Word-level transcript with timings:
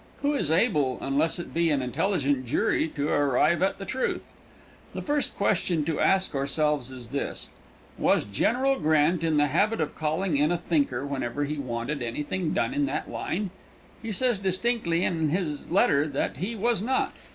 Who 0.23 0.33
is 0.33 0.49
able, 0.49 0.97
unless 0.99 1.37
it 1.37 1.53
be 1.53 1.69
an 1.69 1.83
intelligent 1.83 2.43
jury, 2.47 2.87
to 2.95 3.09
arrive 3.09 3.61
at 3.61 3.77
the 3.77 3.85
truth? 3.85 4.25
The 4.95 5.01
first 5.03 5.35
question 5.37 5.85
to 5.85 5.99
ask 5.99 6.33
ourselves 6.33 6.89
is 6.89 7.09
this: 7.09 7.51
Was 7.99 8.23
General 8.23 8.79
Grant 8.79 9.23
in 9.23 9.37
the 9.37 9.45
habit 9.45 9.79
of 9.79 9.93
calling 9.93 10.37
in 10.37 10.51
a 10.51 10.57
thinker 10.57 11.05
whenever 11.05 11.45
he 11.45 11.59
wanted 11.59 12.01
anything 12.01 12.51
done 12.51 12.73
in 12.73 12.85
that 12.87 13.11
line? 13.11 13.51
He 14.01 14.11
says 14.11 14.39
distinctly 14.39 15.03
in 15.03 15.29
his 15.29 15.69
letter 15.69 16.07
that 16.07 16.37
he 16.37 16.55
was 16.55 16.81
not. 16.81 17.13